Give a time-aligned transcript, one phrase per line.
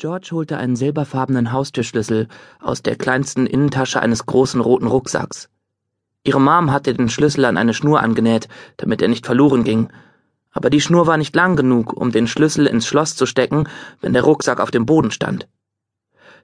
[0.00, 2.28] George holte einen silberfarbenen Haustürschlüssel
[2.60, 5.48] aus der kleinsten Innentasche eines großen roten Rucksacks.
[6.22, 9.88] Ihre Mom hatte den Schlüssel an eine Schnur angenäht, damit er nicht verloren ging,
[10.52, 13.68] aber die Schnur war nicht lang genug, um den Schlüssel ins Schloss zu stecken,
[14.00, 15.48] wenn der Rucksack auf dem Boden stand.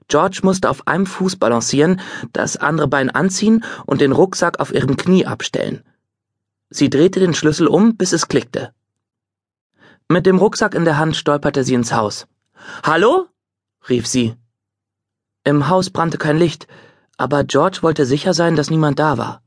[0.09, 2.01] George musste auf einem Fuß balancieren,
[2.33, 5.81] das andere Bein anziehen und den Rucksack auf ihrem Knie abstellen.
[6.69, 8.73] Sie drehte den Schlüssel um, bis es klickte.
[10.09, 12.27] Mit dem Rucksack in der Hand stolperte sie ins Haus.
[12.83, 13.29] Hallo?
[13.89, 14.35] Rief sie.
[15.43, 16.67] Im Haus brannte kein Licht,
[17.17, 19.41] aber George wollte sicher sein, dass niemand da war.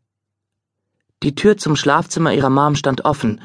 [1.23, 3.41] Die Tür zum Schlafzimmer ihrer Mom stand offen.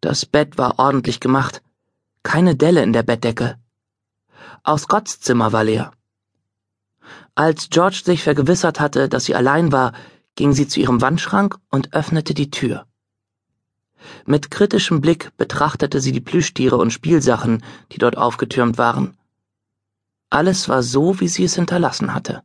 [0.00, 1.62] Das Bett war ordentlich gemacht.
[2.22, 3.58] Keine Delle in der Bettdecke.
[4.62, 5.92] Auch Scotts Zimmer war leer.
[7.34, 9.92] Als George sich vergewissert hatte, dass sie allein war,
[10.36, 12.86] ging sie zu ihrem Wandschrank und öffnete die Tür.
[14.24, 19.17] Mit kritischem Blick betrachtete sie die Plüschtiere und Spielsachen, die dort aufgetürmt waren.
[20.30, 22.42] Alles war so, wie sie es hinterlassen hatte.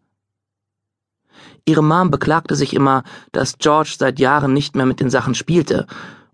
[1.66, 5.88] Ihre Mom beklagte sich immer, dass George seit Jahren nicht mehr mit den Sachen spielte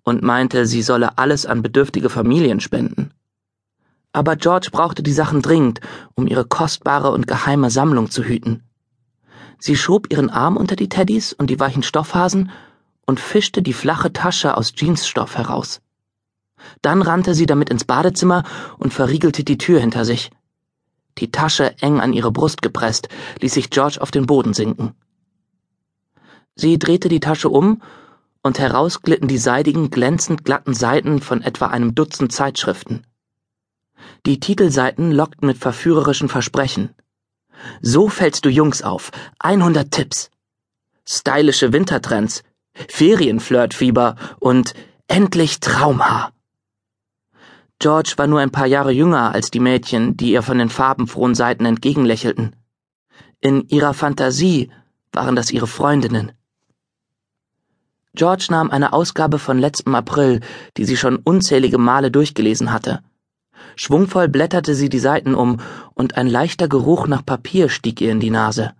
[0.04, 3.12] und meinte, sie solle alles an bedürftige Familien spenden.
[4.12, 5.82] Aber George brauchte die Sachen dringend,
[6.16, 8.64] um ihre kostbare und geheime Sammlung zu hüten.
[9.60, 12.52] Sie schob ihren Arm unter die Teddys und die weichen Stoffhasen
[13.06, 15.82] und fischte die flache Tasche aus Jeansstoff heraus.
[16.82, 18.44] Dann rannte sie damit ins Badezimmer
[18.78, 20.32] und verriegelte die Tür hinter sich.
[21.20, 23.10] Die Tasche eng an ihre Brust gepresst,
[23.42, 24.96] ließ sich George auf den Boden sinken.
[26.56, 27.82] Sie drehte die Tasche um,
[28.42, 33.06] und heraus glitten die seidigen, glänzend glatten Seiten von etwa einem Dutzend Zeitschriften.
[34.26, 36.96] Die Titelseiten lockten mit verführerischen Versprechen.
[37.82, 39.12] So fällst du Jungs auf.
[39.40, 40.32] 100 Tipps.
[41.06, 42.44] Stylische Wintertrends.
[42.88, 44.74] Ferienflirtfieber und
[45.08, 46.32] endlich Traumhaar.
[47.80, 51.34] George war nur ein paar Jahre jünger als die Mädchen, die ihr von den farbenfrohen
[51.34, 52.56] Seiten entgegenlächelten.
[53.40, 54.70] In ihrer Fantasie
[55.14, 56.34] waren das ihre Freundinnen.
[58.14, 60.42] George nahm eine Ausgabe von letztem April,
[60.76, 63.02] die sie schon unzählige Male durchgelesen hatte.
[63.78, 65.62] Schwungvoll blätterte sie die Seiten um,
[65.94, 68.74] und ein leichter Geruch nach Papier stieg ihr in die Nase.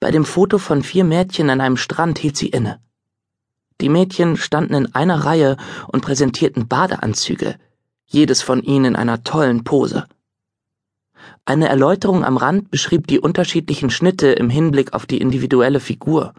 [0.00, 2.80] Bei dem Foto von vier Mädchen an einem Strand hielt sie inne.
[3.80, 5.56] Die Mädchen standen in einer Reihe
[5.86, 7.56] und präsentierten Badeanzüge,
[8.08, 10.06] jedes von ihnen in einer tollen Pose.
[11.44, 16.34] Eine Erläuterung am Rand beschrieb die unterschiedlichen Schnitte im Hinblick auf die individuelle Figur.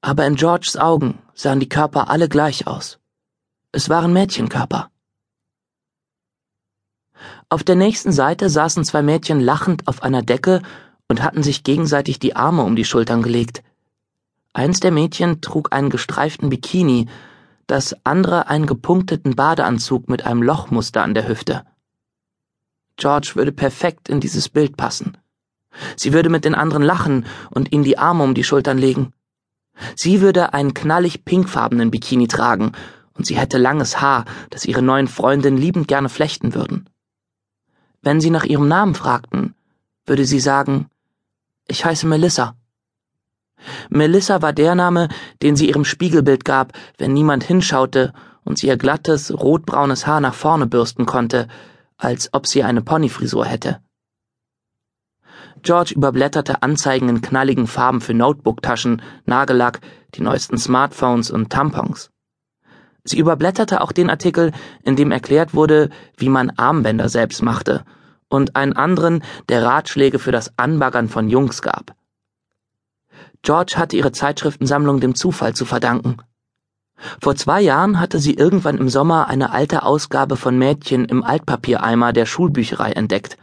[0.00, 2.98] Aber in Georges Augen sahen die Körper alle gleich aus.
[3.72, 4.90] Es waren Mädchenkörper.
[7.48, 10.62] Auf der nächsten Seite saßen zwei Mädchen lachend auf einer Decke
[11.08, 13.62] und hatten sich gegenseitig die Arme um die Schultern gelegt.
[14.52, 17.08] Eins der Mädchen trug einen gestreiften Bikini,
[17.66, 21.64] das andere einen gepunkteten Badeanzug mit einem Lochmuster an der Hüfte.
[22.96, 25.16] George würde perfekt in dieses Bild passen.
[25.96, 29.12] Sie würde mit den anderen lachen und ihnen die Arme um die Schultern legen.
[29.96, 32.72] Sie würde einen knallig pinkfarbenen Bikini tragen,
[33.14, 36.88] und sie hätte langes Haar, das ihre neuen Freundinnen liebend gerne flechten würden.
[38.02, 39.54] Wenn sie nach ihrem Namen fragten,
[40.04, 40.90] würde sie sagen,
[41.66, 42.56] ich heiße Melissa.
[43.90, 45.08] Melissa war der Name,
[45.42, 48.12] den sie ihrem Spiegelbild gab, wenn niemand hinschaute
[48.44, 51.48] und sie ihr glattes, rotbraunes Haar nach vorne bürsten konnte,
[51.96, 53.80] als ob sie eine Ponyfrisur hätte.
[55.62, 59.80] George überblätterte Anzeigen in knalligen Farben für Notebooktaschen, Nagellack,
[60.14, 62.10] die neuesten Smartphones und Tampons.
[63.02, 67.84] Sie überblätterte auch den Artikel, in dem erklärt wurde, wie man Armbänder selbst machte,
[68.28, 71.94] und einen anderen, der Ratschläge für das Anbaggern von Jungs gab.
[73.44, 76.16] George hatte ihre Zeitschriftensammlung dem Zufall zu verdanken.
[77.20, 82.14] Vor zwei Jahren hatte sie irgendwann im Sommer eine alte Ausgabe von Mädchen im Altpapiereimer
[82.14, 83.36] der Schulbücherei entdeckt.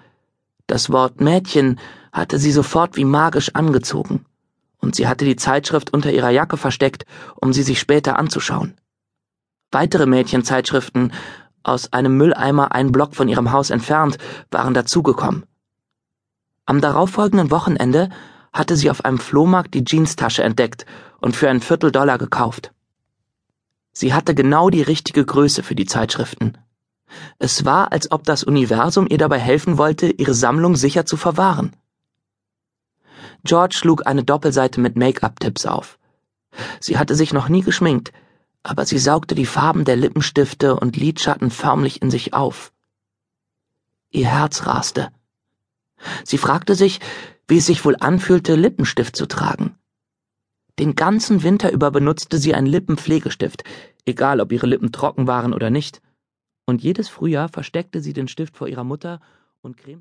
[0.65, 1.79] Das Wort Mädchen
[2.11, 4.25] hatte sie sofort wie magisch angezogen,
[4.79, 8.73] und sie hatte die Zeitschrift unter ihrer Jacke versteckt, um sie sich später anzuschauen.
[9.71, 11.13] Weitere Mädchenzeitschriften,
[11.61, 14.17] aus einem Mülleimer einen Block von ihrem Haus entfernt,
[14.49, 15.45] waren dazugekommen.
[16.65, 18.09] Am darauffolgenden Wochenende
[18.53, 20.85] hatte sie auf einem Flohmarkt die Jeanstasche entdeckt
[21.19, 22.73] und für ein Vierteldollar gekauft.
[23.93, 26.57] Sie hatte genau die richtige Größe für die Zeitschriften.
[27.39, 31.75] Es war, als ob das Universum ihr dabei helfen wollte, ihre Sammlung sicher zu verwahren.
[33.43, 35.97] George schlug eine Doppelseite mit Make-up-Tipps auf.
[36.79, 38.11] Sie hatte sich noch nie geschminkt,
[38.63, 42.71] aber sie saugte die Farben der Lippenstifte und Lidschatten förmlich in sich auf.
[44.11, 45.11] Ihr Herz raste.
[46.23, 46.99] Sie fragte sich,
[47.47, 49.75] wie es sich wohl anfühlte, Lippenstift zu tragen.
[50.79, 53.63] Den ganzen Winter über benutzte sie einen Lippenpflegestift,
[54.05, 56.01] egal ob ihre Lippen trocken waren oder nicht.
[56.65, 59.19] Und jedes Frühjahr versteckte sie den Stift vor ihrer Mutter
[59.61, 59.99] und cremte